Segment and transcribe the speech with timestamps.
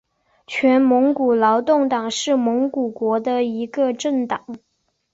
[0.47, 4.47] 全蒙古劳动党是蒙古国的一个政党。